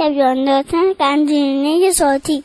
[0.00, 2.42] 要有的，请赶紧联系收听。